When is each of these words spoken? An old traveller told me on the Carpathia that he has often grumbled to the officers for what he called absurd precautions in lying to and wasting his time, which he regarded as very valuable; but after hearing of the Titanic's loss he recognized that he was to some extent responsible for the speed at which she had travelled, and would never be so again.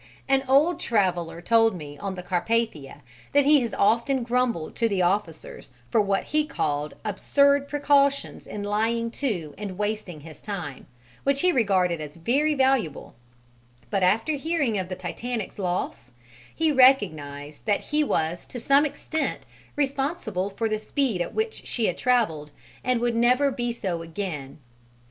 An 0.27 0.43
old 0.47 0.79
traveller 0.79 1.41
told 1.41 1.75
me 1.75 1.95
on 1.99 2.15
the 2.15 2.23
Carpathia 2.23 3.03
that 3.33 3.45
he 3.45 3.61
has 3.61 3.75
often 3.75 4.23
grumbled 4.23 4.75
to 4.77 4.89
the 4.89 5.03
officers 5.03 5.69
for 5.91 6.01
what 6.01 6.23
he 6.23 6.43
called 6.43 6.95
absurd 7.05 7.67
precautions 7.67 8.47
in 8.47 8.63
lying 8.63 9.11
to 9.11 9.53
and 9.59 9.77
wasting 9.77 10.21
his 10.21 10.41
time, 10.41 10.87
which 11.23 11.41
he 11.41 11.51
regarded 11.51 12.01
as 12.01 12.15
very 12.15 12.55
valuable; 12.55 13.13
but 13.91 14.01
after 14.01 14.31
hearing 14.31 14.79
of 14.79 14.89
the 14.89 14.95
Titanic's 14.95 15.59
loss 15.59 16.11
he 16.55 16.71
recognized 16.71 17.63
that 17.67 17.81
he 17.81 18.03
was 18.03 18.47
to 18.47 18.59
some 18.59 18.87
extent 18.87 19.41
responsible 19.75 20.49
for 20.49 20.67
the 20.67 20.79
speed 20.79 21.21
at 21.21 21.35
which 21.35 21.67
she 21.67 21.85
had 21.85 21.99
travelled, 21.99 22.49
and 22.83 23.01
would 23.01 23.15
never 23.15 23.51
be 23.51 23.71
so 23.71 24.01
again. 24.01 24.57